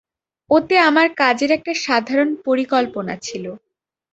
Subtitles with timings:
[0.49, 3.45] ওতে আমাদের কাজের একটা সাধারণ পরিকল্পনা ছিল।